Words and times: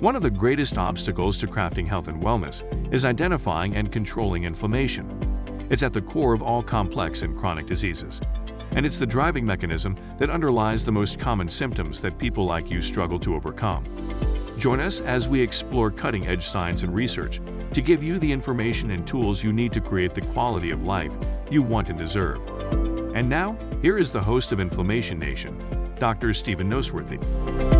One 0.00 0.14
of 0.14 0.22
the 0.22 0.30
greatest 0.30 0.78
obstacles 0.78 1.36
to 1.38 1.48
crafting 1.48 1.88
health 1.88 2.06
and 2.06 2.22
wellness 2.22 2.62
is 2.94 3.04
identifying 3.04 3.74
and 3.74 3.90
controlling 3.90 4.44
inflammation. 4.44 5.66
It's 5.70 5.82
at 5.82 5.92
the 5.92 6.00
core 6.00 6.32
of 6.32 6.40
all 6.40 6.62
complex 6.62 7.22
and 7.22 7.36
chronic 7.36 7.66
diseases. 7.66 8.20
And 8.70 8.86
it's 8.86 9.00
the 9.00 9.06
driving 9.06 9.44
mechanism 9.44 9.96
that 10.18 10.30
underlies 10.30 10.84
the 10.84 10.92
most 10.92 11.18
common 11.18 11.48
symptoms 11.48 12.00
that 12.00 12.16
people 12.16 12.44
like 12.44 12.70
you 12.70 12.80
struggle 12.80 13.18
to 13.18 13.34
overcome. 13.34 13.84
Join 14.56 14.78
us 14.78 15.00
as 15.00 15.26
we 15.26 15.40
explore 15.40 15.90
cutting 15.90 16.28
edge 16.28 16.44
science 16.44 16.84
and 16.84 16.94
research 16.94 17.40
to 17.72 17.80
give 17.80 18.00
you 18.00 18.20
the 18.20 18.30
information 18.30 18.92
and 18.92 19.04
tools 19.04 19.42
you 19.42 19.52
need 19.52 19.72
to 19.72 19.80
create 19.80 20.14
the 20.14 20.20
quality 20.20 20.70
of 20.70 20.84
life 20.84 21.12
you 21.50 21.60
want 21.60 21.88
and 21.88 21.98
deserve. 21.98 22.38
And 23.16 23.28
now, 23.28 23.58
here 23.82 23.98
is 23.98 24.12
the 24.12 24.22
host 24.22 24.52
of 24.52 24.60
Inflammation 24.60 25.18
Nation, 25.18 25.60
Dr. 25.98 26.32
Stephen 26.32 26.70
Noseworthy. 26.70 27.77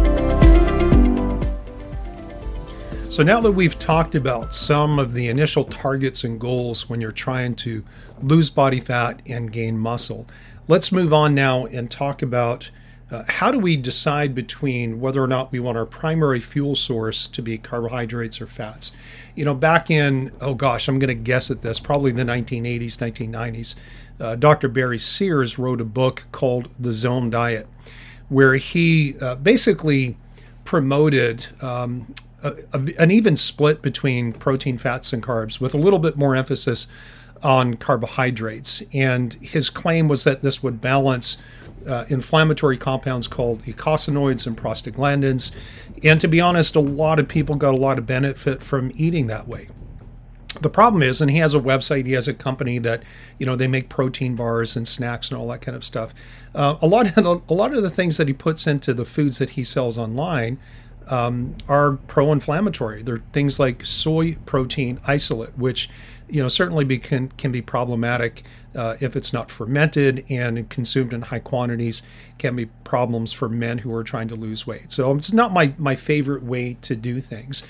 So, 3.11 3.23
now 3.23 3.41
that 3.41 3.53
we've 3.53 3.79
talked 3.79 4.15
about 4.15 4.55
some 4.55 4.98
of 4.98 5.15
the 5.15 5.29
initial 5.29 5.65
targets 5.65 6.25
and 6.25 6.39
goals 6.39 6.91
when 6.91 7.01
you're 7.01 7.11
trying 7.11 7.55
to 7.57 7.83
lose 8.23 8.51
body 8.51 8.81
fat 8.81 9.23
and 9.27 9.51
gain 9.51 9.79
muscle, 9.79 10.27
let's 10.69 10.93
move 10.93 11.12
on 11.12 11.34
now 11.34 11.65
and 11.65 11.91
talk 11.91 12.21
about 12.21 12.71
uh, 13.11 13.25
how 13.27 13.51
do 13.51 13.59
we 13.59 13.79
decide 13.79 14.34
between 14.34 15.01
whether 15.01 15.25
or 15.25 15.27
not 15.27 15.51
we 15.51 15.59
want 15.59 15.79
our 15.79 15.87
primary 15.87 16.39
fuel 16.39 16.75
source 16.75 17.27
to 17.29 17.41
be 17.41 17.57
carbohydrates 17.57 18.43
or 18.43 18.47
fats? 18.47 18.93
You 19.34 19.47
know, 19.47 19.55
back 19.55 19.91
in, 19.91 20.31
oh 20.43 20.55
gosh, 20.55 20.87
I'm 20.87 20.98
going 20.98 21.09
to 21.09 21.15
guess 21.15 21.51
at 21.51 21.62
this, 21.62 21.81
probably 21.81 22.12
the 22.12 22.25
1980s, 22.25 22.98
1990s, 22.98 23.75
uh, 24.20 24.34
Dr. 24.34 24.69
Barry 24.69 24.98
Sears 24.98 25.59
wrote 25.59 25.81
a 25.81 25.87
book 25.87 26.27
called 26.31 26.69
The 26.79 26.93
Zone 26.93 27.31
Diet, 27.31 27.67
where 28.29 28.56
he 28.56 29.19
uh, 29.19 29.37
basically 29.37 30.19
promoted 30.67 31.47
um, 31.62 32.15
a, 32.42 32.55
an 32.98 33.11
even 33.11 33.36
split 33.36 33.83
between 33.83 34.33
protein, 34.33 34.78
fats, 34.78 35.12
and 35.12 35.22
carbs, 35.22 35.61
with 35.61 35.75
a 35.75 35.78
little 35.78 35.98
bit 35.98 36.17
more 36.17 36.36
emphasis 36.36 36.86
on 37.42 37.75
carbohydrates. 37.75 38.83
And 38.92 39.34
his 39.34 39.70
claim 39.70 40.08
was 40.08 40.25
that 40.25 40.42
this 40.42 40.62
would 40.62 40.81
balance 40.81 41.36
uh, 41.86 42.05
inflammatory 42.09 42.77
compounds 42.77 43.28
called 43.28 43.62
eicosanoids 43.62 44.47
and 44.47 44.56
prostaglandins. 44.56 45.53
And 46.03 46.20
to 46.20 46.28
be 46.28 46.41
honest, 46.41 46.77
a 46.77 46.81
lot 46.81 47.19
of 47.19 47.28
people 47.28 47.55
got 47.56 47.75
a 47.75 47.77
lot 47.78 47.98
of 47.98 48.06
benefit 48.06 48.62
from 48.62 48.91
eating 48.94 49.28
that 49.28 49.47
way. 49.48 49.69
The 50.61 50.70
problem 50.70 51.03
is, 51.03 51.20
and 51.20 51.31
he 51.31 51.39
has 51.39 51.55
a 51.55 51.61
website, 51.61 52.06
he 52.06 52.12
has 52.12 52.27
a 52.27 52.34
company 52.34 52.78
that, 52.81 53.05
you 53.39 53.47
know, 53.47 53.55
they 53.55 53.69
make 53.69 53.89
protein 53.89 54.34
bars 54.34 54.77
and 54.77 54.89
snacks 54.89 55.31
and 55.31 55.39
all 55.39 55.47
that 55.48 55.61
kind 55.61 55.77
of 55.77 55.84
stuff. 55.84 56.12
Uh, 56.55 56.77
a 56.81 56.86
lot 56.86 57.06
of 57.06 57.14
the, 57.14 57.42
a 57.48 57.55
lot 57.55 57.75
of 57.75 57.83
the 57.83 57.91
things 57.91 58.16
that 58.16 58.27
he 58.27 58.34
puts 58.34 58.66
into 58.66 58.92
the 58.92 59.05
foods 59.05 59.39
that 59.39 59.50
he 59.50 59.62
sells 59.62 59.98
online 59.98 60.59
um, 61.11 61.55
are 61.69 61.92
pro-inflammatory. 62.06 63.03
They're 63.03 63.23
things 63.33 63.59
like 63.59 63.84
soy 63.84 64.34
protein 64.47 65.01
isolate, 65.06 65.56
which 65.59 65.89
you 66.28 66.42
know 66.42 66.48
certainly 66.48 66.84
be, 66.84 66.98
can 66.98 67.28
can 67.31 67.53
be 67.53 67.62
problematic 67.62 68.45
uh, 68.75 68.97
if 69.00 69.17
it's 69.17 69.33
not 69.33 69.50
fermented 69.50 70.25
and 70.28 70.69
consumed 70.69 71.12
in 71.12 71.23
high 71.23 71.39
quantities. 71.39 72.03
Can 72.39 72.56
be 72.56 72.67
problems 72.84 73.33
for 73.33 73.48
men 73.48 73.78
who 73.78 73.92
are 73.95 74.05
trying 74.05 74.28
to 74.28 74.34
lose 74.34 74.67
weight. 74.67 74.92
So 74.92 75.15
it's 75.15 75.33
not 75.33 75.53
my 75.53 75.75
my 75.78 75.97
favorite 75.97 76.42
way 76.42 76.77
to 76.83 76.95
do 76.95 77.20
things. 77.20 77.62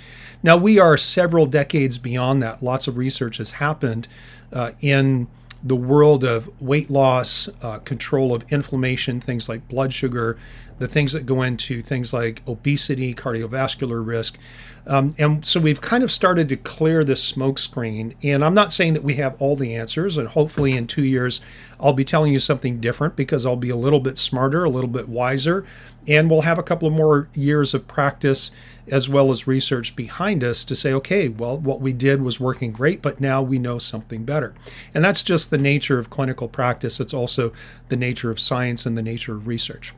Now 0.43 0.57
we 0.57 0.79
are 0.79 0.97
several 0.97 1.47
decades 1.47 1.99
beyond 1.99 2.43
that. 2.43 2.63
Lots 2.63 2.87
of 2.87 2.97
research 2.97 3.39
has 3.39 3.53
happened 3.53 4.09
uh, 4.53 4.73
in 4.81 5.29
the 5.63 5.77
world 5.77 6.25
of 6.25 6.49
weight 6.61 6.89
loss, 6.89 7.49
uh, 7.63 7.79
control 7.79 8.35
of 8.35 8.45
inflammation, 8.53 9.21
things 9.21 9.49
like 9.49 9.67
blood 9.69 9.93
sugar, 9.93 10.39
the 10.79 10.89
things 10.89 11.13
that 11.13 11.27
go 11.27 11.43
into 11.43 11.83
things 11.83 12.13
like 12.13 12.43
obesity, 12.47 13.15
cardiovascular 13.15 14.05
risk. 14.05 14.39
Um, 14.87 15.15
and 15.19 15.45
so 15.45 15.61
we've 15.61 15.81
kind 15.81 16.03
of 16.03 16.11
started 16.11 16.49
to 16.49 16.57
clear 16.57 17.05
the 17.05 17.17
smoke 17.17 17.59
screen. 17.59 18.15
And 18.23 18.43
I'm 18.45 18.55
not 18.55 18.73
saying 18.73 18.95
that 18.95 19.05
we 19.05 19.15
have 19.17 19.41
all 19.41 19.55
the 19.55 19.75
answers. 19.75 20.17
And 20.17 20.29
hopefully, 20.29 20.73
in 20.73 20.87
two 20.87 21.05
years, 21.05 21.41
I'll 21.79 21.93
be 21.93 22.05
telling 22.05 22.33
you 22.33 22.41
something 22.41 22.81
different 22.81 23.15
because 23.15 23.45
I'll 23.45 23.57
be 23.57 23.69
a 23.69 23.77
little 23.77 24.01
bit 24.01 24.17
smarter, 24.17 24.65
a 24.65 24.71
little 24.71 24.89
bit 24.89 25.09
wiser, 25.09 25.67
and 26.07 26.31
we'll 26.31 26.41
have 26.41 26.59
a 26.59 26.63
couple 26.63 26.89
of 26.89 26.95
more 26.95 27.29
years 27.35 27.75
of 27.75 27.87
practice 27.87 28.51
as 28.91 29.09
well 29.09 29.31
as 29.31 29.47
research 29.47 29.95
behind 29.95 30.43
us 30.43 30.65
to 30.65 30.75
say, 30.75 30.93
okay, 30.95 31.29
well, 31.29 31.59
what 31.59 31.83
we 31.83 31.93
did 31.93 32.23
was 32.23 32.41
working 32.41 32.73
great, 32.73 33.03
but 33.03 33.21
now 33.21 33.43
we 33.43 33.59
know 33.59 33.79
something 33.79 34.25
better. 34.25 34.55
And 34.95 35.05
that's 35.05 35.23
just 35.23 35.51
the 35.51 35.59
nature 35.59 35.99
of 35.99 36.09
clinical 36.09 36.49
practice. 36.49 36.99
It's 36.99 37.13
also 37.13 37.53
the 37.89 37.97
nature 37.97 38.31
of 38.31 38.41
science 38.41 38.87
and 38.87 38.97
the 38.97 39.03
nature 39.03 39.35
of 39.35 39.47
research. 39.47 39.93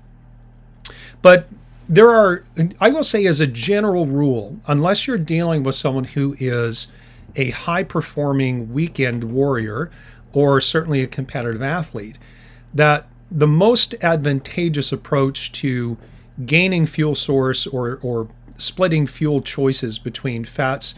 But 1.22 1.48
there 1.88 2.10
are, 2.10 2.44
I 2.80 2.88
will 2.90 3.04
say, 3.04 3.26
as 3.26 3.40
a 3.40 3.46
general 3.46 4.06
rule, 4.06 4.58
unless 4.66 5.06
you're 5.06 5.18
dealing 5.18 5.62
with 5.62 5.74
someone 5.74 6.04
who 6.04 6.36
is 6.38 6.86
a 7.36 7.50
high 7.50 7.82
performing 7.82 8.72
weekend 8.72 9.24
warrior 9.24 9.90
or 10.32 10.60
certainly 10.60 11.02
a 11.02 11.06
competitive 11.06 11.62
athlete, 11.62 12.18
that 12.72 13.08
the 13.30 13.46
most 13.46 13.94
advantageous 14.02 14.92
approach 14.92 15.52
to 15.52 15.98
gaining 16.46 16.86
fuel 16.86 17.14
source 17.14 17.66
or, 17.66 17.98
or 18.02 18.28
splitting 18.56 19.06
fuel 19.06 19.42
choices 19.42 19.98
between 19.98 20.44
fats 20.44 20.94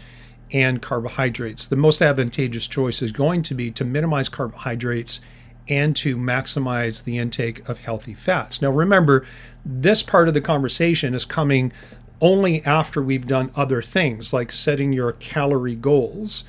and 0.52 0.82
carbohydrates, 0.82 1.66
the 1.66 1.76
most 1.76 2.02
advantageous 2.02 2.66
choice 2.66 3.00
is 3.00 3.12
going 3.12 3.42
to 3.42 3.54
be 3.54 3.70
to 3.70 3.84
minimize 3.84 4.28
carbohydrates 4.28 5.20
and 5.68 5.94
to 5.96 6.16
maximize 6.16 7.04
the 7.04 7.18
intake 7.18 7.68
of 7.68 7.78
healthy 7.78 8.14
fats. 8.14 8.60
Now, 8.60 8.70
remember, 8.70 9.24
this 9.64 10.02
part 10.02 10.28
of 10.28 10.34
the 10.34 10.40
conversation 10.40 11.14
is 11.14 11.24
coming 11.24 11.72
only 12.20 12.64
after 12.64 13.02
we've 13.02 13.26
done 13.26 13.50
other 13.56 13.82
things 13.82 14.32
like 14.32 14.52
setting 14.52 14.92
your 14.92 15.12
calorie 15.12 15.74
goals 15.76 16.44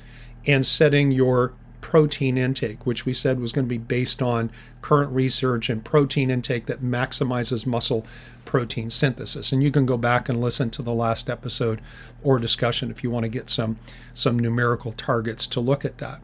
and 0.46 0.64
setting 0.64 1.10
your 1.10 1.52
protein 1.80 2.38
intake, 2.38 2.86
which 2.86 3.04
we 3.04 3.12
said 3.12 3.38
was 3.38 3.52
going 3.52 3.64
to 3.64 3.68
be 3.68 3.78
based 3.78 4.22
on 4.22 4.50
current 4.82 5.12
research 5.12 5.68
and 5.68 5.84
protein 5.84 6.30
intake 6.30 6.66
that 6.66 6.82
maximizes 6.82 7.66
muscle 7.66 8.06
protein 8.44 8.90
synthesis. 8.90 9.52
And 9.52 9.62
you 9.62 9.70
can 9.70 9.86
go 9.86 9.96
back 9.96 10.28
and 10.28 10.40
listen 10.40 10.70
to 10.70 10.82
the 10.82 10.94
last 10.94 11.28
episode 11.28 11.80
or 12.22 12.38
discussion 12.38 12.90
if 12.90 13.04
you 13.04 13.10
want 13.10 13.24
to 13.24 13.28
get 13.28 13.50
some 13.50 13.78
some 14.12 14.38
numerical 14.38 14.92
targets 14.92 15.46
to 15.48 15.60
look 15.60 15.84
at 15.84 15.98
that. 15.98 16.20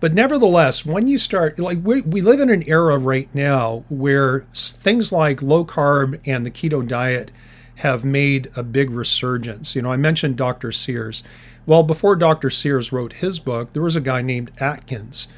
But 0.00 0.14
nevertheless, 0.14 0.84
when 0.84 1.06
you 1.06 1.18
start, 1.18 1.58
like 1.58 1.78
we, 1.82 2.02
we 2.02 2.20
live 2.20 2.40
in 2.40 2.50
an 2.50 2.68
era 2.68 2.98
right 2.98 3.28
now 3.34 3.84
where 3.88 4.46
things 4.54 5.12
like 5.12 5.42
low 5.42 5.64
carb 5.64 6.20
and 6.26 6.44
the 6.44 6.50
keto 6.50 6.86
diet 6.86 7.30
have 7.76 8.04
made 8.04 8.48
a 8.56 8.62
big 8.62 8.90
resurgence. 8.90 9.74
You 9.74 9.82
know, 9.82 9.92
I 9.92 9.96
mentioned 9.96 10.36
Dr. 10.36 10.72
Sears. 10.72 11.22
Well, 11.66 11.82
before 11.82 12.16
Dr. 12.16 12.50
Sears 12.50 12.92
wrote 12.92 13.14
his 13.14 13.38
book, 13.38 13.72
there 13.72 13.82
was 13.82 13.96
a 13.96 14.00
guy 14.00 14.22
named 14.22 14.50
Atkins. 14.58 15.28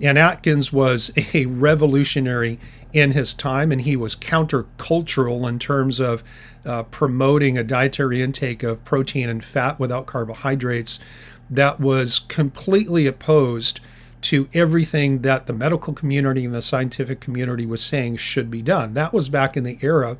And 0.00 0.18
Atkins 0.18 0.72
was 0.72 1.10
a 1.34 1.46
revolutionary 1.46 2.58
in 2.92 3.12
his 3.12 3.34
time, 3.34 3.70
and 3.70 3.82
he 3.82 3.96
was 3.96 4.16
countercultural 4.16 5.48
in 5.48 5.58
terms 5.58 6.00
of 6.00 6.24
uh, 6.64 6.82
promoting 6.84 7.56
a 7.56 7.64
dietary 7.64 8.22
intake 8.22 8.62
of 8.62 8.84
protein 8.84 9.28
and 9.28 9.44
fat 9.44 9.78
without 9.78 10.06
carbohydrates 10.06 10.98
that 11.50 11.80
was 11.80 12.20
completely 12.20 13.06
opposed 13.06 13.80
to 14.22 14.48
everything 14.52 15.22
that 15.22 15.46
the 15.46 15.52
medical 15.52 15.92
community 15.92 16.44
and 16.44 16.54
the 16.54 16.62
scientific 16.62 17.20
community 17.20 17.66
was 17.66 17.82
saying 17.82 18.16
should 18.16 18.50
be 18.50 18.62
done. 18.62 18.94
That 18.94 19.12
was 19.12 19.28
back 19.28 19.56
in 19.56 19.64
the 19.64 19.78
era 19.82 20.18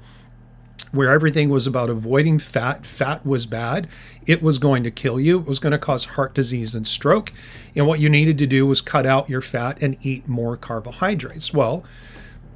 where 0.93 1.13
everything 1.13 1.51
was 1.51 1.67
about 1.67 1.91
avoiding 1.91 2.39
fat. 2.39 2.85
Fat 2.85 3.25
was 3.25 3.47
bad. 3.47 3.89
It 4.27 4.43
was 4.43 4.59
going 4.59 4.83
to 4.85 4.91
kill 4.91 5.21
you. 5.21 5.39
It 5.39 5.47
was 5.47 5.61
going 5.61 5.73
to 5.73 5.79
cause 5.79 6.05
heart 6.05 6.35
disease 6.35 6.75
and 6.75 6.87
stroke. 6.87 7.33
And 7.77 7.87
what 7.87 8.01
you 8.01 8.09
needed 8.09 8.39
to 8.39 8.47
do 8.47 8.67
was 8.67 8.81
cut 8.81 9.07
out 9.07 9.31
your 9.31 9.43
fat 9.43 9.81
and 9.81 9.97
eat 10.05 10.27
more 10.27 10.57
carbohydrates. 10.57 11.55
Well, 11.55 11.85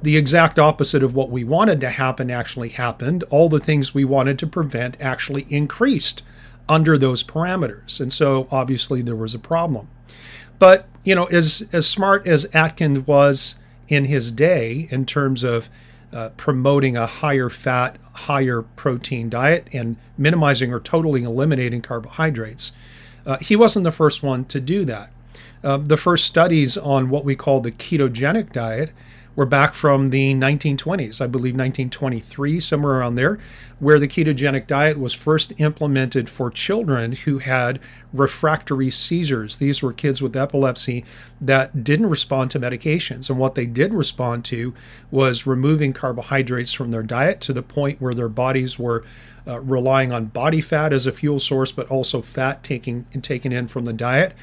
the 0.01 0.17
exact 0.17 0.59
opposite 0.59 1.01
of 1.01 1.15
what 1.15 1.29
we 1.29 1.43
wanted 1.43 1.79
to 1.81 1.89
happen 1.89 2.29
actually 2.29 2.69
happened. 2.69 3.23
All 3.29 3.47
the 3.47 3.59
things 3.59 3.93
we 3.93 4.03
wanted 4.03 4.37
to 4.39 4.47
prevent 4.47 4.99
actually 4.99 5.45
increased 5.49 6.21
under 6.67 6.97
those 6.97 7.23
parameters. 7.23 7.99
And 7.99 8.11
so 8.11 8.47
obviously 8.51 9.01
there 9.01 9.15
was 9.15 9.35
a 9.35 9.39
problem. 9.39 9.87
But, 10.57 10.87
you 11.03 11.15
know, 11.15 11.25
as, 11.25 11.67
as 11.73 11.87
smart 11.87 12.25
as 12.27 12.45
Atkins 12.53 13.05
was 13.05 13.55
in 13.87 14.05
his 14.05 14.31
day 14.31 14.87
in 14.89 15.05
terms 15.05 15.43
of 15.43 15.69
uh, 16.13 16.29
promoting 16.37 16.95
a 16.95 17.05
higher 17.05 17.49
fat, 17.49 17.97
higher 18.13 18.61
protein 18.61 19.29
diet 19.29 19.67
and 19.73 19.97
minimizing 20.17 20.73
or 20.73 20.79
totally 20.79 21.23
eliminating 21.23 21.81
carbohydrates, 21.81 22.71
uh, 23.25 23.37
he 23.37 23.55
wasn't 23.55 23.83
the 23.83 23.91
first 23.91 24.23
one 24.23 24.45
to 24.45 24.59
do 24.59 24.85
that. 24.85 25.11
Uh, 25.63 25.77
the 25.77 25.97
first 25.97 26.25
studies 26.25 26.77
on 26.77 27.09
what 27.09 27.25
we 27.25 27.35
call 27.35 27.59
the 27.59 27.71
ketogenic 27.71 28.51
diet 28.51 28.91
were 29.35 29.45
back 29.45 29.73
from 29.73 30.09
the 30.09 30.33
1920s, 30.33 31.19
I 31.19 31.27
believe 31.27 31.53
1923, 31.53 32.59
somewhere 32.59 32.99
around 32.99 33.15
there, 33.15 33.37
where 33.79 33.99
the 33.99 34.07
ketogenic 34.07 34.67
diet 34.67 34.97
was 34.97 35.13
first 35.13 35.59
implemented 35.59 36.29
for 36.29 36.49
children 36.49 37.11
who 37.11 37.39
had 37.39 37.79
refractory 38.13 38.89
seizures. 38.89 39.57
These 39.57 39.81
were 39.81 39.91
kids 39.91 40.21
with 40.21 40.35
epilepsy 40.35 41.03
that 41.41 41.83
didn't 41.83 42.09
respond 42.09 42.51
to 42.51 42.59
medications. 42.59 43.29
And 43.29 43.37
what 43.37 43.55
they 43.55 43.65
did 43.65 43.93
respond 43.93 44.45
to 44.45 44.73
was 45.11 45.45
removing 45.45 45.91
carbohydrates 45.91 46.71
from 46.71 46.91
their 46.91 47.03
diet 47.03 47.41
to 47.41 47.53
the 47.53 47.63
point 47.63 47.99
where 47.99 48.13
their 48.13 48.29
bodies 48.29 48.79
were 48.79 49.03
uh, 49.47 49.59
relying 49.59 50.11
on 50.11 50.25
body 50.25 50.61
fat 50.61 50.93
as 50.93 51.05
a 51.05 51.11
fuel 51.11 51.39
source, 51.39 51.71
but 51.71 51.87
also 51.89 52.21
fat 52.21 52.63
taking 52.63 53.05
taken 53.21 53.51
in 53.51 53.67
from 53.67 53.85
the 53.85 53.93
diet 53.93 54.33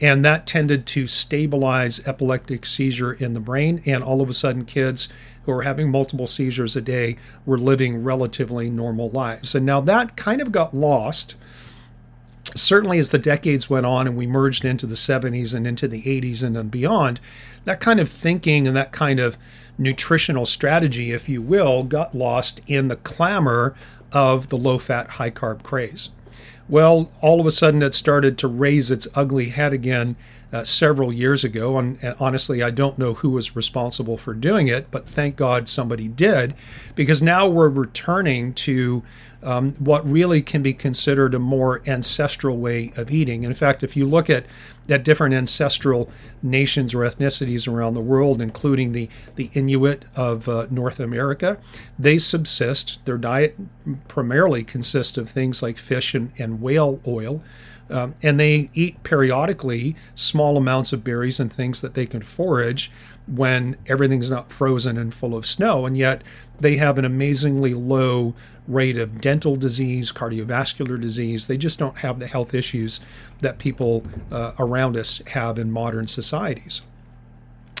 and 0.00 0.24
that 0.24 0.46
tended 0.46 0.86
to 0.86 1.06
stabilize 1.06 2.06
epileptic 2.06 2.66
seizure 2.66 3.12
in 3.12 3.32
the 3.32 3.40
brain. 3.40 3.82
And 3.86 4.04
all 4.04 4.20
of 4.20 4.28
a 4.28 4.34
sudden 4.34 4.64
kids 4.64 5.08
who 5.44 5.52
were 5.52 5.62
having 5.62 5.90
multiple 5.90 6.26
seizures 6.26 6.76
a 6.76 6.80
day 6.80 7.16
were 7.44 7.58
living 7.58 8.02
relatively 8.02 8.68
normal 8.68 9.10
lives. 9.10 9.54
And 9.54 9.64
now 9.64 9.80
that 9.82 10.16
kind 10.16 10.40
of 10.40 10.52
got 10.52 10.74
lost. 10.74 11.36
Certainly 12.54 12.98
as 12.98 13.10
the 13.10 13.18
decades 13.18 13.68
went 13.68 13.86
on 13.86 14.06
and 14.06 14.16
we 14.16 14.26
merged 14.26 14.64
into 14.64 14.86
the 14.86 14.94
70s 14.94 15.52
and 15.54 15.66
into 15.66 15.88
the 15.88 16.02
80s 16.02 16.42
and 16.42 16.56
then 16.56 16.68
beyond 16.68 17.20
that 17.64 17.80
kind 17.80 18.00
of 18.00 18.08
thinking 18.08 18.66
and 18.66 18.76
that 18.76 18.92
kind 18.92 19.20
of 19.20 19.36
nutritional 19.76 20.46
strategy 20.46 21.10
if 21.10 21.28
you 21.28 21.42
will 21.42 21.82
got 21.82 22.14
lost 22.14 22.62
in 22.66 22.88
the 22.88 22.96
clamor 22.96 23.74
of 24.10 24.48
the 24.48 24.56
low 24.56 24.78
fat 24.78 25.10
high 25.10 25.30
carb 25.30 25.62
craze 25.64 26.10
well, 26.68 27.10
all 27.20 27.40
of 27.40 27.46
a 27.46 27.50
sudden 27.50 27.82
it 27.82 27.94
started 27.94 28.38
to 28.38 28.48
raise 28.48 28.90
its 28.90 29.06
ugly 29.14 29.50
head 29.50 29.72
again 29.72 30.16
uh, 30.52 30.64
several 30.64 31.12
years 31.12 31.44
ago. 31.44 31.78
And, 31.78 31.98
and, 32.02 32.14
honestly, 32.18 32.62
I 32.62 32.70
don't 32.70 32.98
know 32.98 33.14
who 33.14 33.30
was 33.30 33.56
responsible 33.56 34.16
for 34.16 34.34
doing 34.34 34.68
it, 34.68 34.90
but 34.90 35.08
thank 35.08 35.36
God 35.36 35.68
somebody 35.68 36.08
did, 36.08 36.54
because 36.94 37.22
now 37.22 37.48
we're 37.48 37.68
returning 37.68 38.54
to 38.54 39.02
um, 39.42 39.74
what 39.74 40.08
really 40.10 40.42
can 40.42 40.62
be 40.62 40.72
considered 40.72 41.34
a 41.34 41.38
more 41.38 41.82
ancestral 41.86 42.56
way 42.56 42.92
of 42.96 43.10
eating. 43.10 43.44
In 43.44 43.54
fact, 43.54 43.82
if 43.82 43.96
you 43.96 44.06
look 44.06 44.28
at 44.28 44.46
at 44.88 45.04
different 45.04 45.34
ancestral 45.34 46.10
nations 46.42 46.94
or 46.94 46.98
ethnicities 46.98 47.66
around 47.66 47.94
the 47.94 48.00
world, 48.00 48.40
including 48.40 48.92
the, 48.92 49.08
the 49.34 49.50
Inuit 49.52 50.04
of 50.14 50.48
uh, 50.48 50.66
North 50.70 51.00
America, 51.00 51.58
they 51.98 52.18
subsist. 52.18 53.04
Their 53.04 53.18
diet 53.18 53.56
primarily 54.08 54.64
consists 54.64 55.18
of 55.18 55.28
things 55.28 55.62
like 55.62 55.76
fish 55.76 56.14
and, 56.14 56.32
and 56.38 56.60
whale 56.60 57.00
oil. 57.06 57.42
Um, 57.88 58.14
and 58.22 58.38
they 58.40 58.70
eat 58.74 59.02
periodically 59.02 59.94
small 60.14 60.56
amounts 60.56 60.92
of 60.92 61.04
berries 61.04 61.38
and 61.38 61.52
things 61.52 61.80
that 61.80 61.94
they 61.94 62.06
can 62.06 62.22
forage 62.22 62.90
when 63.26 63.76
everything's 63.86 64.30
not 64.30 64.52
frozen 64.52 64.96
and 64.96 65.12
full 65.12 65.36
of 65.36 65.46
snow. 65.46 65.86
And 65.86 65.96
yet 65.96 66.22
they 66.58 66.76
have 66.76 66.98
an 66.98 67.04
amazingly 67.04 67.74
low 67.74 68.34
rate 68.66 68.96
of 68.96 69.20
dental 69.20 69.56
disease, 69.56 70.10
cardiovascular 70.10 71.00
disease. 71.00 71.46
They 71.46 71.56
just 71.56 71.78
don't 71.78 71.98
have 71.98 72.18
the 72.18 72.26
health 72.26 72.54
issues 72.54 73.00
that 73.40 73.58
people 73.58 74.04
uh, 74.30 74.52
around 74.58 74.96
us 74.96 75.22
have 75.28 75.58
in 75.58 75.70
modern 75.70 76.06
societies. 76.06 76.82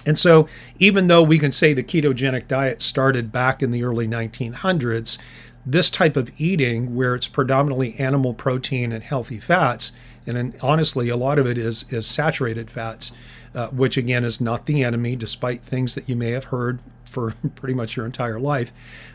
And 0.04 0.16
so, 0.16 0.46
even 0.78 1.08
though 1.08 1.22
we 1.22 1.38
can 1.38 1.50
say 1.50 1.72
the 1.72 1.82
ketogenic 1.82 2.46
diet 2.46 2.80
started 2.80 3.32
back 3.32 3.60
in 3.60 3.72
the 3.72 3.82
early 3.82 4.06
1900s, 4.06 5.18
this 5.66 5.90
type 5.90 6.16
of 6.16 6.30
eating, 6.40 6.94
where 6.94 7.14
it's 7.14 7.26
predominantly 7.26 7.94
animal 7.96 8.32
protein 8.32 8.92
and 8.92 9.02
healthy 9.02 9.40
fats, 9.40 9.92
and 10.26 10.56
honestly, 10.60 11.08
a 11.08 11.16
lot 11.16 11.38
of 11.38 11.46
it 11.46 11.58
is, 11.58 11.84
is 11.90 12.06
saturated 12.06 12.70
fats, 12.70 13.12
uh, 13.54 13.68
which 13.68 13.96
again 13.96 14.24
is 14.24 14.40
not 14.40 14.66
the 14.66 14.82
enemy, 14.82 15.16
despite 15.16 15.62
things 15.62 15.94
that 15.94 16.08
you 16.08 16.16
may 16.16 16.30
have 16.30 16.44
heard 16.44 16.80
for 17.04 17.34
pretty 17.54 17.74
much 17.74 17.96
your 17.96 18.06
entire 18.06 18.38
life. 18.38 18.72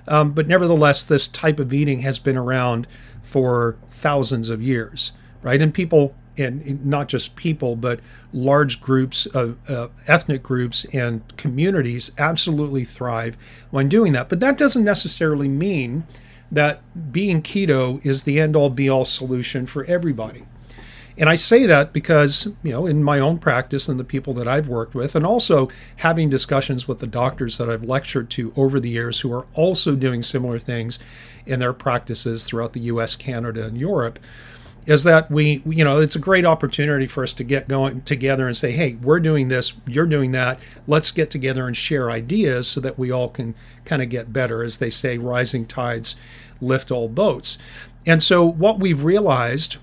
Um, 0.07 0.31
but 0.31 0.47
nevertheless, 0.47 1.03
this 1.03 1.27
type 1.27 1.59
of 1.59 1.73
eating 1.73 1.99
has 1.99 2.19
been 2.19 2.37
around 2.37 2.87
for 3.21 3.77
thousands 3.89 4.49
of 4.49 4.61
years, 4.61 5.11
right? 5.41 5.61
And 5.61 5.73
people, 5.73 6.15
and 6.37 6.85
not 6.85 7.07
just 7.07 7.35
people, 7.35 7.75
but 7.75 7.99
large 8.33 8.81
groups 8.81 9.25
of 9.27 9.57
uh, 9.69 9.89
ethnic 10.07 10.41
groups 10.41 10.85
and 10.93 11.21
communities 11.37 12.11
absolutely 12.17 12.85
thrive 12.85 13.37
when 13.69 13.89
doing 13.89 14.13
that. 14.13 14.29
But 14.29 14.39
that 14.39 14.57
doesn't 14.57 14.83
necessarily 14.83 15.47
mean 15.47 16.05
that 16.51 16.81
being 17.11 17.41
keto 17.41 18.05
is 18.05 18.23
the 18.23 18.39
end 18.39 18.55
all 18.55 18.69
be 18.69 18.89
all 18.89 19.05
solution 19.05 19.65
for 19.65 19.85
everybody. 19.85 20.43
And 21.17 21.29
I 21.29 21.35
say 21.35 21.65
that 21.65 21.93
because, 21.93 22.47
you 22.63 22.71
know, 22.71 22.87
in 22.87 23.03
my 23.03 23.19
own 23.19 23.37
practice 23.37 23.87
and 23.87 23.99
the 23.99 24.03
people 24.03 24.33
that 24.35 24.47
I've 24.47 24.67
worked 24.67 24.95
with, 24.95 25.15
and 25.15 25.25
also 25.25 25.69
having 25.97 26.29
discussions 26.29 26.87
with 26.87 26.99
the 26.99 27.07
doctors 27.07 27.57
that 27.57 27.69
I've 27.69 27.83
lectured 27.83 28.29
to 28.31 28.53
over 28.55 28.79
the 28.79 28.89
years 28.89 29.19
who 29.19 29.31
are 29.33 29.45
also 29.53 29.95
doing 29.95 30.23
similar 30.23 30.57
things 30.57 30.99
in 31.45 31.59
their 31.59 31.73
practices 31.73 32.45
throughout 32.45 32.73
the 32.73 32.81
US, 32.81 33.15
Canada, 33.15 33.65
and 33.65 33.77
Europe, 33.77 34.19
is 34.85 35.03
that 35.03 35.29
we, 35.29 35.61
you 35.65 35.83
know, 35.83 35.99
it's 35.99 36.15
a 36.15 36.19
great 36.19 36.45
opportunity 36.45 37.05
for 37.05 37.23
us 37.23 37.33
to 37.35 37.43
get 37.43 37.67
going 37.67 38.01
together 38.01 38.47
and 38.47 38.57
say, 38.57 38.71
hey, 38.71 38.95
we're 38.95 39.19
doing 39.19 39.47
this, 39.47 39.73
you're 39.85 40.07
doing 40.07 40.31
that. 40.31 40.59
Let's 40.87 41.11
get 41.11 41.29
together 41.29 41.67
and 41.67 41.77
share 41.77 42.09
ideas 42.09 42.67
so 42.67 42.79
that 42.81 42.97
we 42.97 43.11
all 43.11 43.29
can 43.29 43.53
kind 43.85 44.01
of 44.01 44.09
get 44.09 44.33
better. 44.33 44.63
As 44.63 44.77
they 44.77 44.89
say, 44.89 45.17
rising 45.17 45.65
tides 45.65 46.15
lift 46.59 46.91
all 46.91 47.07
boats. 47.07 47.57
And 48.05 48.23
so 48.23 48.43
what 48.43 48.79
we've 48.79 49.03
realized 49.03 49.77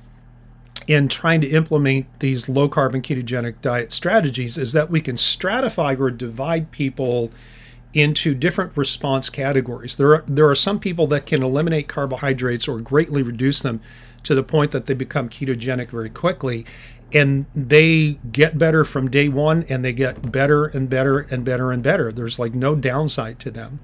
in 0.89 1.07
trying 1.07 1.41
to 1.43 1.49
implement 1.49 2.07
these 2.21 2.49
low 2.49 2.69
carbon 2.69 3.03
ketogenic 3.03 3.61
diet 3.61 3.93
strategies 3.93 4.57
is 4.57 4.73
that 4.73 4.91
we 4.91 5.01
can 5.01 5.17
stratify 5.17 5.99
or 5.99 6.11
divide 6.11 6.71
people 6.71 7.31
into 7.95 8.35
different 8.35 8.77
response 8.77 9.31
categories. 9.31 9.97
There 9.97 10.15
are, 10.15 10.25
there 10.27 10.49
are 10.49 10.55
some 10.55 10.81
people 10.81 11.07
that 11.09 11.27
can 11.27 11.43
eliminate 11.43 11.89
carbohydrates 11.89 12.67
or 12.67 12.81
greatly 12.81 13.23
reduce 13.23 13.61
them 13.61 13.81
to 14.29 14.35
the 14.35 14.43
point 14.43 14.71
that 14.73 14.87
they 14.87 14.95
become 14.95 15.29
ketogenic 15.29 15.91
very 15.91 16.11
quickly 16.11 16.65
and 17.13 17.47
they 17.55 18.19
get 18.31 18.59
better 18.59 18.85
from 18.85 19.11
day 19.11 19.29
one 19.29 19.65
and 19.69 19.83
they 19.83 19.93
get 19.93 20.31
better 20.31 20.67
and 20.67 20.91
better 20.91 21.19
and 21.19 21.45
better 21.45 21.73
and 21.73 21.83
better. 21.83 22.13
There's 22.13 22.39
like 22.39 22.55
no 22.55 22.75
downside 22.75 23.39
to 23.41 23.51
them. 23.51 23.81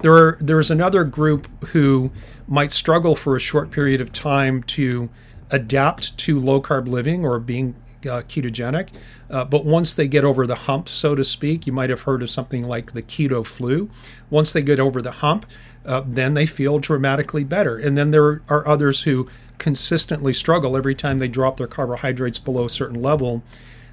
There 0.00 0.12
are 0.12 0.38
there's 0.40 0.70
another 0.70 1.04
group 1.04 1.48
who 1.68 2.12
might 2.46 2.70
struggle 2.70 3.16
for 3.16 3.34
a 3.34 3.40
short 3.40 3.70
period 3.70 4.00
of 4.00 4.12
time 4.12 4.62
to 4.64 5.08
adapt 5.50 6.16
to 6.18 6.38
low 6.38 6.60
carb 6.60 6.86
living 6.86 7.24
or 7.24 7.38
being 7.40 7.74
uh, 8.04 8.22
ketogenic. 8.28 8.90
Uh, 9.30 9.44
but 9.44 9.64
once 9.64 9.94
they 9.94 10.06
get 10.06 10.24
over 10.24 10.46
the 10.46 10.54
hump, 10.54 10.88
so 10.88 11.14
to 11.14 11.24
speak, 11.24 11.66
you 11.66 11.72
might 11.72 11.90
have 11.90 12.02
heard 12.02 12.22
of 12.22 12.30
something 12.30 12.64
like 12.64 12.92
the 12.92 13.02
keto 13.02 13.44
flu. 13.44 13.90
Once 14.28 14.52
they 14.52 14.62
get 14.62 14.78
over 14.78 15.00
the 15.00 15.10
hump, 15.10 15.46
uh, 15.84 16.02
then 16.06 16.34
they 16.34 16.46
feel 16.46 16.78
dramatically 16.78 17.44
better. 17.44 17.78
And 17.78 17.96
then 17.96 18.10
there 18.10 18.42
are 18.48 18.68
others 18.68 19.02
who 19.02 19.28
consistently 19.58 20.32
struggle 20.32 20.76
every 20.76 20.94
time 20.94 21.18
they 21.18 21.28
drop 21.28 21.56
their 21.56 21.66
carbohydrates 21.66 22.38
below 22.38 22.64
a 22.64 22.70
certain 22.70 23.02
level. 23.02 23.42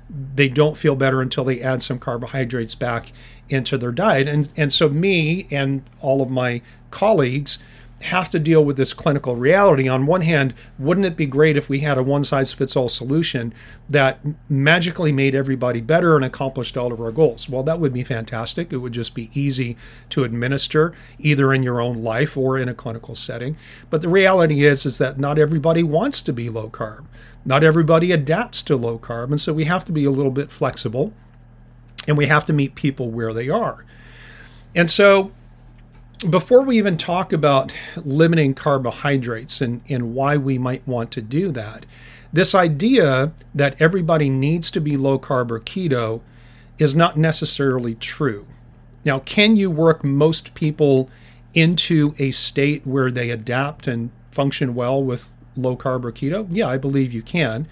They 0.09 0.47
don't 0.47 0.77
feel 0.77 0.95
better 0.95 1.21
until 1.21 1.43
they 1.43 1.61
add 1.61 1.81
some 1.81 1.99
carbohydrates 1.99 2.75
back 2.75 3.11
into 3.49 3.77
their 3.77 3.91
diet. 3.91 4.27
And, 4.27 4.51
and 4.55 4.71
so, 4.71 4.89
me 4.89 5.47
and 5.51 5.83
all 6.01 6.21
of 6.21 6.29
my 6.29 6.61
colleagues, 6.91 7.59
have 8.05 8.29
to 8.29 8.39
deal 8.39 8.63
with 8.63 8.77
this 8.77 8.93
clinical 8.93 9.35
reality. 9.35 9.87
On 9.87 10.05
one 10.05 10.21
hand, 10.21 10.53
wouldn't 10.79 11.05
it 11.05 11.15
be 11.15 11.25
great 11.25 11.57
if 11.57 11.69
we 11.69 11.81
had 11.81 11.97
a 11.97 12.03
one 12.03 12.23
size 12.23 12.53
fits 12.53 12.75
all 12.75 12.89
solution 12.89 13.53
that 13.89 14.19
magically 14.49 15.11
made 15.11 15.35
everybody 15.35 15.81
better 15.81 16.15
and 16.15 16.25
accomplished 16.25 16.77
all 16.77 16.91
of 16.91 16.99
our 16.99 17.11
goals? 17.11 17.49
Well, 17.49 17.63
that 17.63 17.79
would 17.79 17.93
be 17.93 18.03
fantastic. 18.03 18.71
It 18.71 18.77
would 18.77 18.93
just 18.93 19.13
be 19.13 19.29
easy 19.33 19.77
to 20.09 20.23
administer 20.23 20.93
either 21.19 21.53
in 21.53 21.63
your 21.63 21.81
own 21.81 22.01
life 22.01 22.35
or 22.35 22.57
in 22.57 22.69
a 22.69 22.73
clinical 22.73 23.15
setting. 23.15 23.57
But 23.89 24.01
the 24.01 24.09
reality 24.09 24.63
is 24.63 24.85
is 24.85 24.97
that 24.97 25.19
not 25.19 25.37
everybody 25.37 25.83
wants 25.83 26.21
to 26.23 26.33
be 26.33 26.49
low 26.49 26.69
carb. 26.69 27.05
Not 27.43 27.63
everybody 27.63 28.11
adapts 28.11 28.63
to 28.63 28.75
low 28.75 28.97
carb, 28.97 29.29
and 29.29 29.39
so 29.39 29.53
we 29.53 29.65
have 29.65 29.85
to 29.85 29.91
be 29.91 30.05
a 30.05 30.11
little 30.11 30.31
bit 30.31 30.49
flexible 30.49 31.13
and 32.07 32.17
we 32.17 32.27
have 32.27 32.45
to 32.45 32.53
meet 32.53 32.75
people 32.75 33.09
where 33.09 33.33
they 33.33 33.49
are. 33.49 33.85
And 34.75 34.89
so 34.89 35.31
before 36.29 36.63
we 36.63 36.77
even 36.77 36.97
talk 36.97 37.33
about 37.33 37.73
limiting 37.97 38.53
carbohydrates 38.53 39.61
and, 39.61 39.81
and 39.89 40.13
why 40.13 40.37
we 40.37 40.57
might 40.57 40.87
want 40.87 41.11
to 41.11 41.21
do 41.21 41.51
that, 41.51 41.85
this 42.33 42.53
idea 42.53 43.31
that 43.53 43.79
everybody 43.81 44.29
needs 44.29 44.69
to 44.71 44.81
be 44.81 44.97
low 44.97 45.17
carb 45.17 45.51
or 45.51 45.59
keto 45.59 46.21
is 46.77 46.95
not 46.95 47.17
necessarily 47.17 47.95
true. 47.95 48.47
Now, 49.05 49.19
can 49.19 49.55
you 49.55 49.69
work 49.71 50.03
most 50.03 50.53
people 50.53 51.09
into 51.53 52.13
a 52.19 52.31
state 52.31 52.85
where 52.85 53.11
they 53.11 53.29
adapt 53.29 53.87
and 53.87 54.11
function 54.31 54.75
well 54.75 55.01
with 55.01 55.31
low 55.55 55.77
carb 55.77 56.03
or 56.03 56.11
keto? 56.11 56.47
Yeah, 56.49 56.67
I 56.67 56.77
believe 56.77 57.13
you 57.13 57.21
can. 57.21 57.67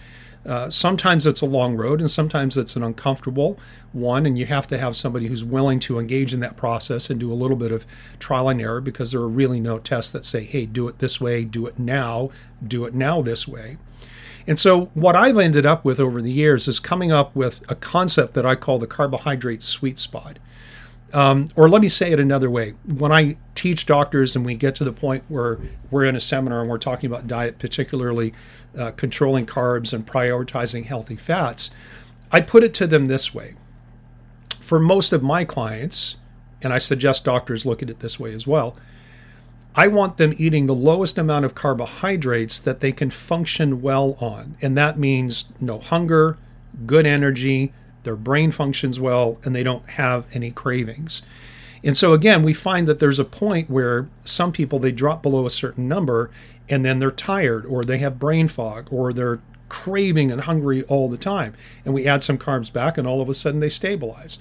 Uh, 0.46 0.70
sometimes 0.70 1.26
it's 1.26 1.42
a 1.42 1.46
long 1.46 1.76
road 1.76 2.02
and 2.02 2.12
sometimes 2.12 2.58
it's 2.58 2.76
an 2.76 2.84
uncomfortable 2.84 3.58
one, 3.94 4.26
and 4.26 4.38
you 4.38 4.46
have 4.46 4.68
to 4.68 4.78
have 4.78 4.98
somebody 4.98 5.28
who's 5.28 5.44
willing 5.44 5.80
to 5.80 6.00
engage 6.00 6.34
in 6.34 6.40
that 6.42 6.58
process 6.58 7.10
and 7.10 7.20
do 7.20 7.32
a 7.32 7.36
little 7.36 7.56
bit 7.56 7.72
of 7.72 7.86
trial 8.20 8.50
and 8.50 8.60
error 8.60 8.82
because 8.82 9.12
there 9.12 9.22
are 9.22 9.30
really 9.30 9.60
no 9.60 9.80
tests 9.80 10.12
that 10.12 10.26
say, 10.26 10.44
hey, 10.44 10.66
do 10.66 10.88
it 10.88 11.00
this 11.00 11.22
way, 11.22 11.44
do 11.46 11.66
it 11.68 11.80
now, 11.80 12.30
do 12.66 12.86
it 12.86 12.94
now 12.94 13.22
this 13.22 13.48
way. 13.48 13.78
And 14.46 14.60
so, 14.60 14.86
what 14.94 15.16
I've 15.16 15.38
ended 15.38 15.66
up 15.66 15.86
with 15.86 16.00
over 16.00 16.22
the 16.22 16.32
years 16.32 16.68
is 16.68 16.80
coming 16.80 17.12
up 17.12 17.34
with 17.36 17.64
a 17.70 17.76
concept 17.76 18.34
that 18.34 18.46
I 18.46 18.56
call 18.56 18.78
the 18.78 18.88
carbohydrate 18.88 19.64
sweet 19.64 19.98
spot. 19.98 20.38
Um, 21.14 21.50
or 21.56 21.70
let 21.70 21.82
me 21.82 21.88
say 21.88 22.12
it 22.12 22.20
another 22.20 22.50
way. 22.50 22.74
When 22.86 23.12
I 23.12 23.38
teach 23.54 23.86
doctors 23.86 24.36
and 24.36 24.44
we 24.44 24.56
get 24.56 24.74
to 24.76 24.84
the 24.84 24.92
point 24.92 25.24
where 25.30 25.60
we're 25.92 26.06
in 26.06 26.16
a 26.16 26.20
seminar 26.20 26.62
and 26.62 26.70
we're 26.70 26.80
talking 26.80 27.08
about 27.08 27.28
diet, 27.28 27.60
particularly 27.60 28.34
uh, 28.78 28.92
controlling 28.92 29.46
carbs 29.46 29.94
and 29.94 30.08
prioritizing 30.08 30.86
healthy 30.86 31.16
fats, 31.16 31.70
I 32.32 32.42
put 32.42 32.64
it 32.64 32.74
to 32.76 32.88
them 32.88 33.06
this 33.06 33.34
way. 33.34 33.54
For 34.60 34.80
most 34.80 35.14
of 35.14 35.22
my 35.22 35.46
clients, 35.46 36.18
and 36.64 36.74
I 36.74 36.80
suggest 36.80 37.26
doctors 37.26 37.66
look 37.66 37.84
at 37.84 37.92
it 37.92 38.00
this 38.00 38.20
way 38.20 38.34
as 38.34 38.48
well, 38.48 38.76
I 39.76 39.88
want 39.88 40.18
them 40.18 40.34
eating 40.38 40.66
the 40.66 40.76
lowest 40.76 41.18
amount 41.18 41.46
of 41.46 41.54
carbohydrates 41.54 42.60
that 42.60 42.80
they 42.80 42.92
can 42.92 43.12
function 43.12 43.82
well 43.82 44.18
on. 44.20 44.56
And 44.62 44.76
that 44.78 44.98
means 44.98 45.46
no 45.60 45.80
hunger, 45.80 46.38
good 46.86 47.06
energy, 47.06 47.74
their 48.04 48.16
brain 48.16 48.52
functions 48.52 49.00
well, 49.00 49.40
and 49.44 49.56
they 49.56 49.64
don't 49.64 49.90
have 49.92 50.26
any 50.34 50.52
cravings. 50.52 51.22
And 51.84 51.98
so 51.98 52.14
again, 52.14 52.44
we 52.44 52.54
find 52.54 52.88
that 52.88 53.00
there's 53.00 53.20
a 53.20 53.26
point 53.26 53.70
where 53.70 54.08
some 54.24 54.52
people 54.52 54.80
they 54.80 54.92
drop 54.92 55.22
below 55.22 55.46
a 55.46 55.52
certain 55.52 55.88
number 55.88 56.32
and 56.70 56.86
then 56.86 57.00
they're 57.00 57.12
tired 57.12 57.66
or 57.66 57.84
they 57.84 57.98
have 57.98 58.20
brain 58.20 58.48
fog 58.48 58.88
or 58.90 59.12
they're 59.12 59.42
craving 59.68 60.32
and 60.32 60.42
hungry 60.42 60.84
all 60.84 61.10
the 61.10 61.18
time. 61.18 61.54
And 61.84 61.94
we 61.94 62.08
add 62.08 62.24
some 62.24 62.38
carbs 62.38 62.72
back 62.72 62.98
and 62.98 63.06
all 63.06 63.22
of 63.22 63.28
a 63.28 63.34
sudden 63.34 63.60
they 63.60 63.70
stabilize. 63.70 64.40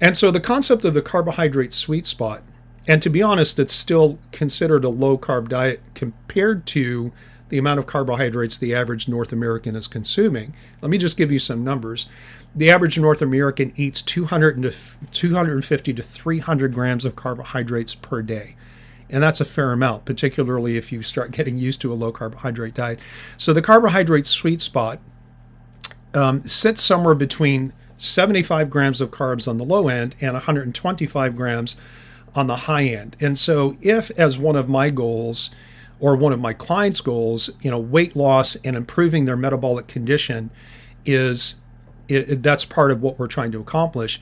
And 0.00 0.16
so 0.16 0.32
the 0.32 0.40
concept 0.40 0.84
of 0.84 0.94
the 0.94 1.02
carbohydrate 1.02 1.72
sweet 1.72 2.06
spot, 2.06 2.42
and 2.88 3.00
to 3.02 3.10
be 3.10 3.22
honest, 3.22 3.60
it's 3.60 3.72
still 3.72 4.18
considered 4.32 4.84
a 4.84 4.88
low 4.88 5.16
carb 5.16 5.48
diet 5.48 5.80
compared 5.94 6.66
to 6.68 7.12
the 7.50 7.58
amount 7.58 7.78
of 7.78 7.86
carbohydrates 7.86 8.58
the 8.58 8.74
average 8.74 9.06
North 9.06 9.30
American 9.30 9.76
is 9.76 9.86
consuming. 9.86 10.54
Let 10.80 10.90
me 10.90 10.98
just 10.98 11.16
give 11.16 11.30
you 11.30 11.38
some 11.38 11.62
numbers. 11.62 12.08
The 12.54 12.70
average 12.70 12.98
North 12.98 13.22
American 13.22 13.72
eats 13.76 14.02
200 14.02 14.62
to 14.62 14.74
250 15.10 15.92
to 15.94 16.02
300 16.02 16.74
grams 16.74 17.04
of 17.04 17.16
carbohydrates 17.16 17.94
per 17.94 18.22
day. 18.22 18.56
And 19.08 19.22
that's 19.22 19.40
a 19.40 19.44
fair 19.44 19.72
amount, 19.72 20.04
particularly 20.04 20.76
if 20.76 20.90
you 20.90 21.02
start 21.02 21.32
getting 21.32 21.58
used 21.58 21.80
to 21.82 21.92
a 21.92 21.94
low 21.94 22.12
carbohydrate 22.12 22.74
diet. 22.74 22.98
So 23.36 23.52
the 23.52 23.62
carbohydrate 23.62 24.26
sweet 24.26 24.60
spot 24.60 25.00
um, 26.14 26.42
sits 26.42 26.82
somewhere 26.82 27.14
between 27.14 27.72
75 27.98 28.68
grams 28.68 29.00
of 29.00 29.10
carbs 29.10 29.46
on 29.46 29.58
the 29.58 29.64
low 29.64 29.88
end 29.88 30.14
and 30.20 30.32
125 30.34 31.36
grams 31.36 31.76
on 32.34 32.46
the 32.46 32.56
high 32.56 32.84
end. 32.84 33.16
And 33.20 33.38
so, 33.38 33.76
if 33.80 34.10
as 34.12 34.38
one 34.38 34.56
of 34.56 34.68
my 34.68 34.90
goals, 34.90 35.50
or 36.02 36.16
one 36.16 36.32
of 36.32 36.40
my 36.40 36.52
clients' 36.52 37.00
goals, 37.00 37.48
you 37.60 37.70
know, 37.70 37.78
weight 37.78 38.16
loss 38.16 38.56
and 38.64 38.76
improving 38.76 39.24
their 39.24 39.36
metabolic 39.36 39.86
condition 39.86 40.50
is 41.06 41.54
it, 42.14 42.42
that's 42.42 42.64
part 42.64 42.90
of 42.90 43.02
what 43.02 43.18
we're 43.18 43.26
trying 43.26 43.52
to 43.52 43.60
accomplish. 43.60 44.20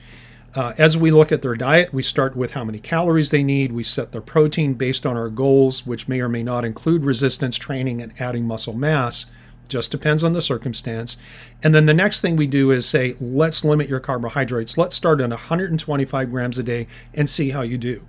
Uh, 0.53 0.73
as 0.77 0.97
we 0.97 1.11
look 1.11 1.31
at 1.31 1.41
their 1.41 1.55
diet, 1.55 1.93
we 1.93 2.03
start 2.03 2.35
with 2.35 2.51
how 2.51 2.63
many 2.63 2.77
calories 2.77 3.29
they 3.29 3.43
need. 3.43 3.71
We 3.71 3.83
set 3.83 4.11
their 4.11 4.21
protein 4.21 4.73
based 4.73 5.05
on 5.05 5.15
our 5.15 5.29
goals, 5.29 5.85
which 5.85 6.09
may 6.09 6.19
or 6.19 6.27
may 6.27 6.43
not 6.43 6.65
include 6.65 7.05
resistance 7.05 7.55
training 7.55 8.01
and 8.01 8.13
adding 8.19 8.45
muscle 8.45 8.73
mass. 8.73 9.27
Just 9.69 9.91
depends 9.91 10.21
on 10.25 10.33
the 10.33 10.41
circumstance. 10.41 11.15
And 11.63 11.73
then 11.73 11.85
the 11.85 11.93
next 11.93 12.19
thing 12.19 12.35
we 12.35 12.47
do 12.47 12.71
is 12.71 12.85
say, 12.85 13.15
let's 13.21 13.63
limit 13.63 13.87
your 13.87 14.01
carbohydrates. 14.01 14.77
Let's 14.77 14.97
start 14.97 15.21
at 15.21 15.29
125 15.29 16.29
grams 16.29 16.57
a 16.57 16.63
day 16.63 16.87
and 17.13 17.29
see 17.29 17.51
how 17.51 17.61
you 17.61 17.77
do. 17.77 18.05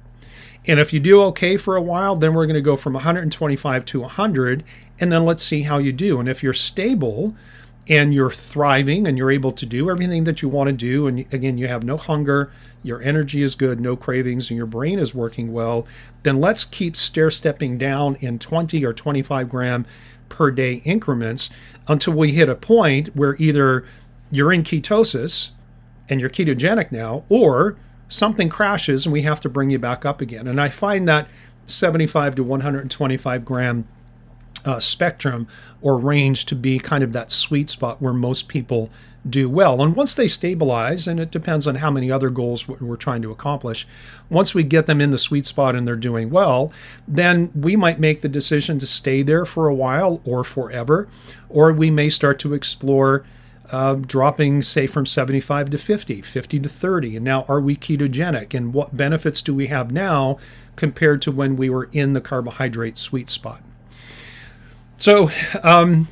And 0.67 0.81
if 0.81 0.93
you 0.93 0.99
do 0.99 1.23
okay 1.23 1.57
for 1.57 1.77
a 1.77 1.83
while, 1.83 2.17
then 2.17 2.35
we're 2.35 2.47
going 2.47 2.55
to 2.55 2.61
go 2.61 2.77
from 2.77 2.95
125 2.95 3.85
to 3.85 4.01
100, 4.01 4.65
and 5.01 5.11
then 5.11 5.25
let's 5.25 5.43
see 5.43 5.63
how 5.63 5.79
you 5.79 5.93
do. 5.93 6.21
And 6.21 6.29
if 6.29 6.43
you're 6.43 6.53
stable 6.53 7.35
and 7.89 8.15
you're 8.15 8.31
thriving 8.31 9.09
and 9.09 9.19
you're 9.19 9.31
able 9.31 9.53
to 9.53 9.67
do 9.67 9.91
everything 9.91 10.25
that 10.25 10.41
you 10.41 10.49
want 10.49 10.69
to 10.69 10.73
do, 10.73 11.07
and 11.07 11.21
again, 11.33 11.59
you 11.59 11.67
have 11.67 11.83
no 11.83 11.97
hunger, 11.97 12.53
your 12.83 13.03
energy 13.03 13.43
is 13.43 13.55
good, 13.55 13.81
no 13.81 13.97
cravings, 13.97 14.51
and 14.51 14.57
your 14.57 14.67
brain 14.67 14.99
is 14.99 15.15
working 15.15 15.53
well, 15.53 15.87
then 16.23 16.41
let's 16.41 16.65
keep 16.65 16.97
stair 16.97 17.31
stepping 17.31 17.79
down 17.79 18.17
in 18.17 18.39
20 18.39 18.85
or 18.85 18.93
25 18.93 19.49
gram 19.49 19.87
per 20.29 20.51
day 20.51 20.75
increments 20.85 21.51
until 21.89 22.15
we 22.15 22.33
hit 22.33 22.49
a 22.49 22.55
point 22.55 23.15
where 23.17 23.37
either 23.39 23.85
you're 24.31 24.53
in 24.53 24.63
ketosis 24.63 25.51
and 26.09 26.21
you're 26.21 26.31
ketogenic 26.31 26.93
now, 26.93 27.25
or 27.29 27.77
something 28.09 28.49
crashes 28.49 29.07
and 29.07 29.13
we 29.13 29.23
have 29.23 29.41
to 29.41 29.49
bring 29.49 29.71
you 29.71 29.79
back 29.79 30.05
up 30.05 30.21
again. 30.21 30.47
And 30.47 30.61
I 30.61 30.69
find 30.69 31.09
that 31.09 31.29
75 31.67 32.35
to 32.37 32.45
125 32.45 33.45
gram 33.45 33.89
uh, 34.65 34.81
spectrum 34.81 35.47
or 35.81 35.99
range 35.99 36.47
to 36.47 36.55
be 36.55 36.79
kind 36.79 37.03
of 37.03 37.13
that 37.13 37.31
sweet 37.31 37.71
spot 37.71 38.01
where 38.01 38.13
most 38.13 38.49
people 38.49 38.91
do 39.29 39.49
well. 39.49 39.81
And 39.81 39.95
once 39.95 40.15
they 40.15 40.27
stabilize, 40.27 41.07
and 41.07 41.21
it 41.21 41.31
depends 41.31 41.67
on 41.67 41.77
how 41.77 41.91
many 41.91 42.11
other 42.11 42.31
goals 42.31 42.67
we're 42.67 42.97
trying 42.97 43.23
to 43.23 43.31
accomplish, 43.31 43.87
once 44.29 44.55
we 44.55 44.65
get 44.65 44.87
them 44.87 45.01
in 45.01 45.11
the 45.11 45.19
sweet 45.19 45.47
spot 45.47 45.77
and 45.77 45.87
they're 45.87 45.97
doing 45.97 46.31
well, 46.31 46.73
then 47.07 47.51
we 47.55 47.77
might 47.77 48.01
make 48.01 48.21
the 48.21 48.29
decision 48.29 48.79
to 48.81 48.87
stay 48.87 49.23
there 49.23 49.45
for 49.45 49.69
a 49.69 49.75
while 49.75 50.21
or 50.25 50.43
forever, 50.43 51.09
or 51.49 51.73
we 51.73 51.91
may 51.91 52.11
start 52.11 52.39
to 52.41 52.55
explore 52.55 53.25
uh, 53.71 53.95
dropping, 53.95 54.61
say, 54.61 54.87
from 54.87 55.07
75 55.07 55.71
to 55.71 55.79
50, 55.79 56.21
50 56.21 56.61
to 56.61 56.69
30. 56.69 57.17
And 57.17 57.25
now, 57.25 57.45
are 57.49 57.61
we 57.61 57.75
ketogenic? 57.75 58.55
And 58.55 58.75
what 58.75 58.97
benefits 58.97 59.41
do 59.41 59.55
we 59.55 59.69
have 59.69 59.91
now 59.91 60.39
compared 60.77 61.23
to 61.23 61.33
when 61.33 61.57
we 61.57 61.71
were 61.71 61.89
in 61.93 62.13
the 62.13 62.21
carbohydrate 62.21 62.99
sweet 62.99 63.31
spot? 63.31 63.63
So, 65.03 65.33
um, 65.65 66.07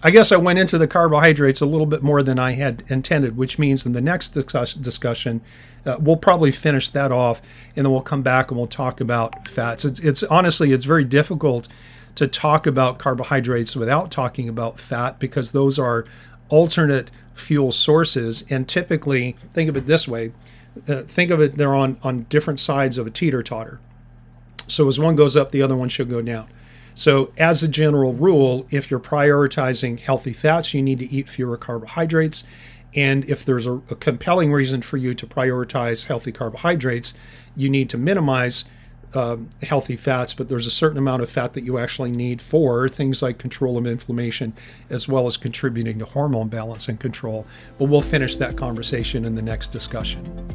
I 0.00 0.12
guess 0.12 0.30
I 0.30 0.36
went 0.36 0.60
into 0.60 0.78
the 0.78 0.86
carbohydrates 0.86 1.60
a 1.60 1.66
little 1.66 1.86
bit 1.86 2.04
more 2.04 2.22
than 2.22 2.38
I 2.38 2.52
had 2.52 2.84
intended, 2.86 3.36
which 3.36 3.58
means 3.58 3.84
in 3.84 3.94
the 3.94 4.00
next 4.00 4.28
discussion, 4.28 5.40
uh, 5.84 5.96
we'll 5.98 6.16
probably 6.16 6.52
finish 6.52 6.88
that 6.90 7.10
off, 7.10 7.42
and 7.74 7.84
then 7.84 7.90
we'll 7.90 8.02
come 8.02 8.22
back 8.22 8.52
and 8.52 8.58
we'll 8.58 8.68
talk 8.68 9.00
about 9.00 9.48
fats. 9.48 9.84
It's, 9.84 9.98
it's 9.98 10.22
honestly, 10.22 10.70
it's 10.70 10.84
very 10.84 11.02
difficult 11.02 11.66
to 12.14 12.28
talk 12.28 12.64
about 12.64 13.00
carbohydrates 13.00 13.74
without 13.74 14.12
talking 14.12 14.48
about 14.48 14.78
fat 14.78 15.18
because 15.18 15.50
those 15.50 15.76
are 15.76 16.04
alternate 16.48 17.10
fuel 17.34 17.72
sources. 17.72 18.44
And 18.48 18.68
typically, 18.68 19.34
think 19.52 19.68
of 19.68 19.76
it 19.76 19.88
this 19.88 20.06
way 20.06 20.32
uh, 20.86 21.02
think 21.02 21.32
of 21.32 21.40
it, 21.40 21.56
they're 21.56 21.74
on, 21.74 21.98
on 22.04 22.26
different 22.28 22.60
sides 22.60 22.98
of 22.98 23.06
a 23.08 23.10
teeter 23.10 23.42
totter. 23.42 23.80
So 24.68 24.86
as 24.86 25.00
one 25.00 25.16
goes 25.16 25.36
up, 25.36 25.50
the 25.50 25.62
other 25.62 25.74
one 25.74 25.88
should 25.88 26.08
go 26.08 26.22
down. 26.22 26.46
So, 26.96 27.30
as 27.36 27.62
a 27.62 27.68
general 27.68 28.14
rule, 28.14 28.66
if 28.70 28.90
you're 28.90 28.98
prioritizing 28.98 30.00
healthy 30.00 30.32
fats, 30.32 30.72
you 30.72 30.80
need 30.80 30.98
to 31.00 31.12
eat 31.12 31.28
fewer 31.28 31.58
carbohydrates. 31.58 32.44
And 32.94 33.22
if 33.26 33.44
there's 33.44 33.66
a, 33.66 33.74
a 33.90 33.94
compelling 33.94 34.50
reason 34.50 34.80
for 34.80 34.96
you 34.96 35.14
to 35.14 35.26
prioritize 35.26 36.06
healthy 36.06 36.32
carbohydrates, 36.32 37.12
you 37.54 37.68
need 37.68 37.90
to 37.90 37.98
minimize 37.98 38.64
uh, 39.12 39.36
healthy 39.62 39.96
fats, 39.96 40.32
but 40.32 40.48
there's 40.48 40.66
a 40.66 40.70
certain 40.70 40.96
amount 40.96 41.22
of 41.22 41.30
fat 41.30 41.52
that 41.52 41.64
you 41.64 41.76
actually 41.76 42.10
need 42.10 42.40
for 42.40 42.88
things 42.88 43.20
like 43.20 43.36
control 43.36 43.76
of 43.76 43.86
inflammation, 43.86 44.54
as 44.88 45.06
well 45.06 45.26
as 45.26 45.36
contributing 45.36 45.98
to 45.98 46.06
hormone 46.06 46.48
balance 46.48 46.88
and 46.88 46.98
control. 46.98 47.46
But 47.78 47.86
we'll 47.86 48.00
finish 48.00 48.36
that 48.36 48.56
conversation 48.56 49.26
in 49.26 49.34
the 49.34 49.42
next 49.42 49.68
discussion. 49.68 50.45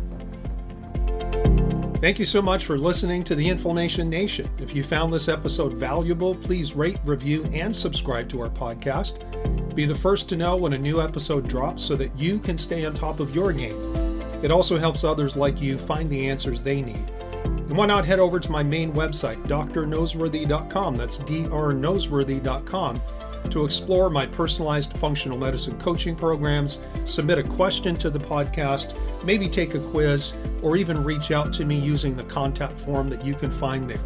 Thank 2.01 2.17
you 2.17 2.25
so 2.25 2.41
much 2.41 2.65
for 2.65 2.79
listening 2.79 3.23
to 3.25 3.35
the 3.35 3.47
Inflammation 3.47 4.09
Nation. 4.09 4.49
If 4.57 4.73
you 4.73 4.81
found 4.81 5.13
this 5.13 5.29
episode 5.29 5.73
valuable, 5.73 6.33
please 6.33 6.75
rate, 6.75 6.97
review, 7.05 7.45
and 7.53 7.75
subscribe 7.75 8.27
to 8.29 8.41
our 8.41 8.49
podcast. 8.49 9.75
Be 9.75 9.85
the 9.85 9.93
first 9.93 10.27
to 10.29 10.35
know 10.35 10.57
when 10.57 10.73
a 10.73 10.79
new 10.79 10.99
episode 10.99 11.47
drops 11.47 11.83
so 11.83 11.95
that 11.97 12.17
you 12.17 12.39
can 12.39 12.57
stay 12.57 12.85
on 12.85 12.95
top 12.95 13.19
of 13.19 13.35
your 13.35 13.53
game. 13.53 14.19
It 14.41 14.49
also 14.49 14.79
helps 14.79 15.03
others 15.03 15.37
like 15.37 15.61
you 15.61 15.77
find 15.77 16.09
the 16.09 16.27
answers 16.27 16.63
they 16.63 16.81
need. 16.81 17.07
And 17.43 17.77
why 17.77 17.85
not 17.85 18.03
head 18.03 18.17
over 18.17 18.39
to 18.39 18.51
my 18.51 18.63
main 18.63 18.91
website, 18.93 19.45
drnoseworthy.com, 19.45 20.95
that's 20.95 21.19
drnoseworthy.com, 21.19 23.01
to 23.49 23.65
explore 23.65 24.09
my 24.09 24.25
personalized 24.25 24.93
functional 24.97 25.37
medicine 25.37 25.77
coaching 25.79 26.15
programs, 26.15 26.79
submit 27.05 27.39
a 27.39 27.43
question 27.43 27.95
to 27.97 28.09
the 28.09 28.19
podcast, 28.19 28.95
maybe 29.23 29.49
take 29.49 29.73
a 29.73 29.79
quiz, 29.79 30.33
or 30.61 30.77
even 30.77 31.03
reach 31.03 31.31
out 31.31 31.51
to 31.53 31.65
me 31.65 31.77
using 31.77 32.15
the 32.15 32.23
contact 32.23 32.79
form 32.79 33.09
that 33.09 33.25
you 33.25 33.33
can 33.33 33.51
find 33.51 33.89
there. 33.89 33.99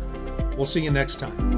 We'll 0.56 0.66
see 0.66 0.84
you 0.84 0.92
next 0.92 1.20
time. 1.20 1.56